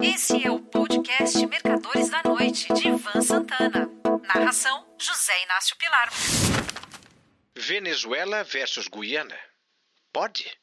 [0.00, 3.90] Esse é o podcast Mercadores da Noite, de Ivan Santana.
[4.22, 6.08] Narração: José Inácio Pilar.
[7.56, 9.36] Venezuela versus Guiana.
[10.12, 10.56] Pode?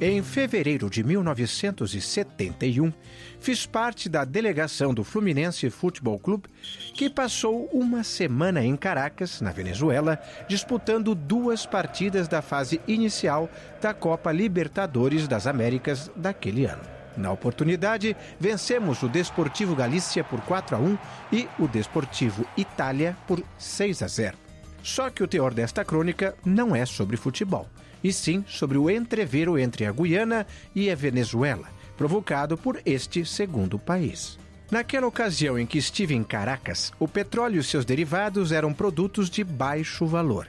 [0.00, 2.92] Em fevereiro de 1971,
[3.40, 6.48] fiz parte da delegação do Fluminense Futebol Clube,
[6.94, 10.16] que passou uma semana em Caracas, na Venezuela,
[10.46, 16.84] disputando duas partidas da fase inicial da Copa Libertadores das Américas daquele ano.
[17.16, 20.98] Na oportunidade, vencemos o Desportivo Galícia por 4 a 1
[21.32, 24.38] e o Desportivo Itália por 6 a 0.
[24.80, 27.68] Só que o teor desta crônica não é sobre futebol
[28.02, 33.78] e sim sobre o entrevero entre a Guiana e a Venezuela, provocado por este segundo
[33.78, 34.38] país.
[34.70, 39.42] Naquela ocasião em que estive em Caracas, o petróleo e seus derivados eram produtos de
[39.42, 40.46] baixo valor.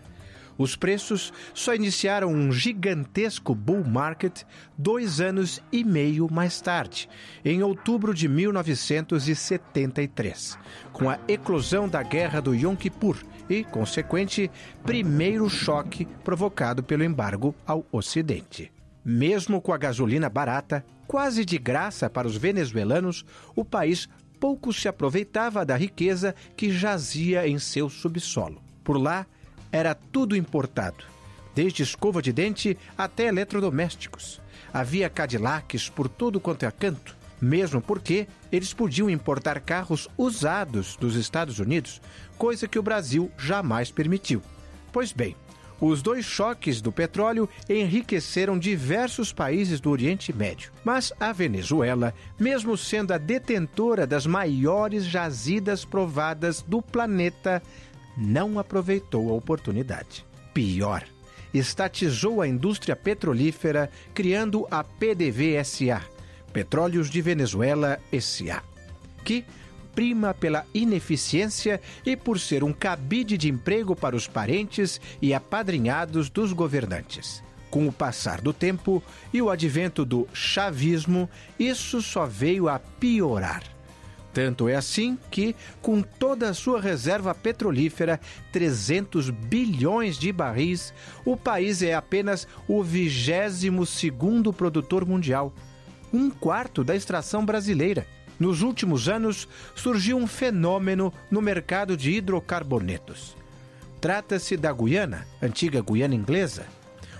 [0.57, 4.41] Os preços só iniciaram um gigantesco bull market
[4.77, 7.07] dois anos e meio mais tarde,
[7.45, 10.59] em outubro de 1973,
[10.91, 13.15] com a eclosão da Guerra do Yom Kippur
[13.49, 14.49] e, consequente,
[14.83, 18.71] primeiro choque provocado pelo embargo ao Ocidente.
[19.03, 24.07] Mesmo com a gasolina barata, quase de graça para os venezuelanos, o país
[24.39, 28.61] pouco se aproveitava da riqueza que jazia em seu subsolo.
[28.83, 29.25] Por lá,
[29.71, 31.03] era tudo importado,
[31.53, 34.41] desde escova de dente até eletrodomésticos.
[34.73, 41.15] Havia Cadillacs por todo quanto é canto, mesmo porque eles podiam importar carros usados dos
[41.15, 42.01] Estados Unidos,
[42.37, 44.41] coisa que o Brasil jamais permitiu.
[44.91, 45.35] Pois bem,
[45.81, 50.71] os dois choques do petróleo enriqueceram diversos países do Oriente Médio.
[50.83, 57.63] Mas a Venezuela, mesmo sendo a detentora das maiores jazidas provadas do planeta,
[58.17, 60.25] não aproveitou a oportunidade.
[60.53, 61.05] Pior,
[61.53, 66.01] estatizou a indústria petrolífera, criando a PDVSA,
[66.49, 68.61] Petróleos de Venezuela S.A.,
[69.23, 69.45] que
[69.93, 76.29] prima pela ineficiência e por ser um cabide de emprego para os parentes e apadrinhados
[76.29, 77.43] dos governantes.
[77.69, 83.63] Com o passar do tempo e o advento do chavismo, isso só veio a piorar.
[84.33, 88.19] Tanto é assim que, com toda a sua reserva petrolífera,
[88.51, 90.93] 300 bilhões de barris,
[91.25, 95.53] o país é apenas o 22 segundo produtor mundial,
[96.13, 98.07] um quarto da extração brasileira.
[98.39, 103.35] Nos últimos anos, surgiu um fenômeno no mercado de hidrocarbonetos.
[103.99, 106.65] Trata-se da Guiana, antiga Guiana inglesa,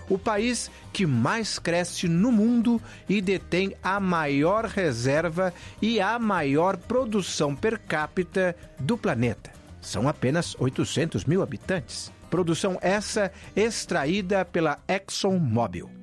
[0.09, 6.77] o país que mais cresce no mundo e detém a maior reserva e a maior
[6.77, 9.51] produção per capita do planeta.
[9.81, 12.11] São apenas 800 mil habitantes.
[12.29, 15.98] Produção essa extraída pela ExxonMobil.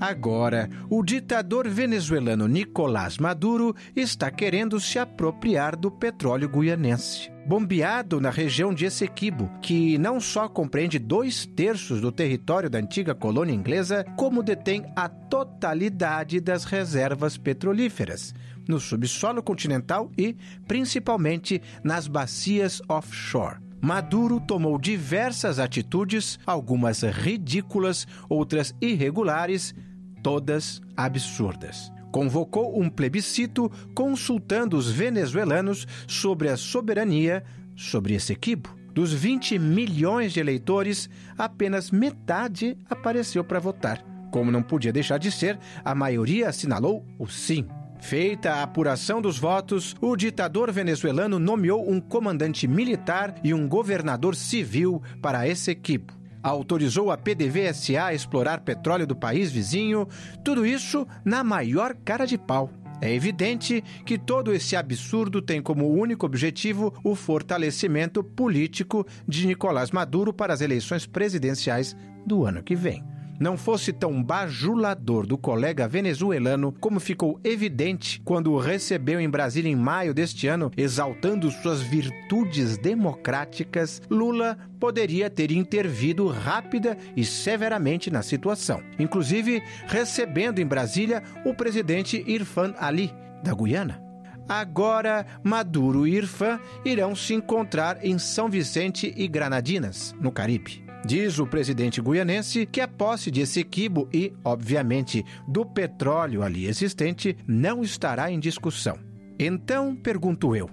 [0.00, 7.30] Agora, o ditador venezuelano Nicolás Maduro está querendo se apropriar do petróleo guianense.
[7.46, 13.14] Bombeado na região de Essequibo, que não só compreende dois terços do território da antiga
[13.14, 18.34] colônia inglesa, como detém a totalidade das reservas petrolíferas,
[18.66, 20.34] no subsolo continental e,
[20.66, 23.58] principalmente, nas bacias offshore.
[23.82, 29.74] Maduro tomou diversas atitudes, algumas ridículas, outras irregulares,
[30.22, 31.92] todas absurdas.
[32.10, 37.44] Convocou um plebiscito consultando os venezuelanos sobre a soberania
[37.76, 38.76] sobre esse equibo.
[38.92, 41.08] Dos 20 milhões de eleitores,
[41.38, 44.04] apenas metade apareceu para votar.
[44.32, 47.66] Como não podia deixar de ser, a maioria assinalou o sim.
[48.00, 54.34] Feita a apuração dos votos, o ditador venezuelano nomeou um comandante militar e um governador
[54.34, 60.06] civil para esse equipo autorizou a PDVSA a explorar petróleo do país vizinho,
[60.44, 62.70] tudo isso na maior cara de pau.
[63.00, 69.90] É evidente que todo esse absurdo tem como único objetivo o fortalecimento político de Nicolás
[69.90, 73.02] Maduro para as eleições presidenciais do ano que vem
[73.40, 79.70] não fosse tão bajulador do colega venezuelano como ficou evidente quando o recebeu em Brasília
[79.70, 88.10] em maio deste ano, exaltando suas virtudes democráticas, Lula poderia ter intervido rápida e severamente
[88.10, 94.02] na situação, inclusive recebendo em Brasília o presidente Irfan Ali, da Guiana.
[94.46, 100.89] Agora, Maduro e Irfan irão se encontrar em São Vicente e Granadinas, no Caribe.
[101.04, 107.36] Diz o presidente guianense que a posse de Essequibo e, obviamente, do petróleo ali existente
[107.46, 108.98] não estará em discussão.
[109.38, 110.68] Então, pergunto eu,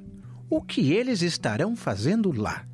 [0.50, 2.66] o que eles estarão fazendo lá?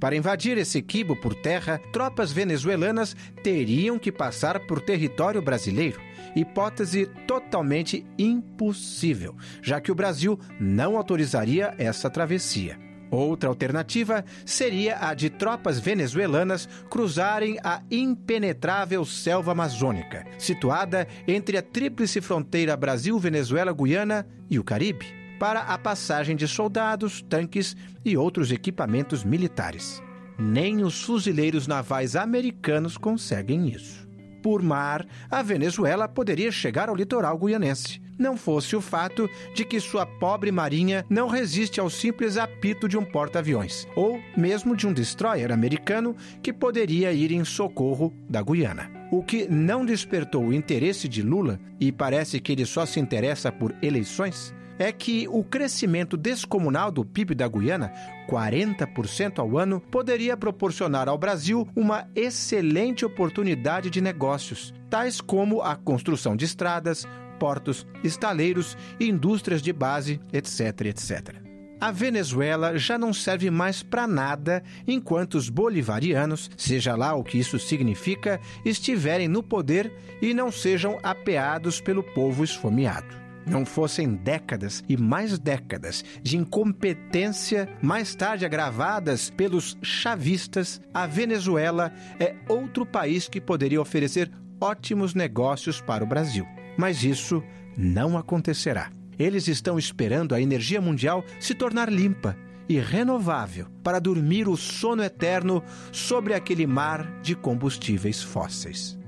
[0.00, 6.00] Para invadir Essequibo por terra, tropas venezuelanas teriam que passar por território brasileiro.
[6.34, 12.91] Hipótese totalmente impossível, já que o Brasil não autorizaria essa travessia.
[13.12, 21.62] Outra alternativa seria a de tropas venezuelanas cruzarem a impenetrável selva amazônica, situada entre a
[21.62, 29.24] tríplice fronteira Brasil-Venezuela-Guiana e o Caribe, para a passagem de soldados, tanques e outros equipamentos
[29.24, 30.02] militares.
[30.38, 34.10] Nem os fuzileiros navais americanos conseguem isso
[34.42, 38.02] por mar, a Venezuela poderia chegar ao litoral guianense.
[38.18, 42.98] Não fosse o fato de que sua pobre marinha não resiste ao simples apito de
[42.98, 48.90] um porta-aviões, ou mesmo de um destroyer americano que poderia ir em socorro da Guiana.
[49.10, 53.50] O que não despertou o interesse de Lula, e parece que ele só se interessa
[53.50, 57.92] por eleições, é que o crescimento descomunal do PIB da Guiana,
[58.28, 65.76] 40% ao ano, poderia proporcionar ao Brasil uma excelente oportunidade de negócios, tais como a
[65.76, 67.06] construção de estradas,
[67.38, 71.36] portos, estaleiros, indústrias de base, etc, etc.
[71.80, 77.38] A Venezuela já não serve mais para nada enquanto os bolivarianos, seja lá o que
[77.38, 84.82] isso significa, estiverem no poder e não sejam apeados pelo povo esfomeado não fossem décadas
[84.88, 93.28] e mais décadas de incompetência, mais tarde agravadas pelos chavistas, a Venezuela é outro país
[93.28, 94.30] que poderia oferecer
[94.60, 96.46] ótimos negócios para o Brasil.
[96.76, 97.42] Mas isso
[97.76, 98.90] não acontecerá.
[99.18, 102.36] Eles estão esperando a energia mundial se tornar limpa
[102.68, 109.01] e renovável para dormir o sono eterno sobre aquele mar de combustíveis fósseis.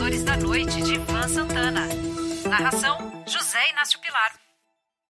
[0.00, 1.86] Mercadores da Noite de Ivan Santana.
[2.48, 4.32] Narração: José Inácio Pilar.